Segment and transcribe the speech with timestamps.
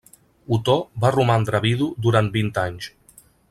[0.55, 2.93] Otó va romandre vidu durant vint anys.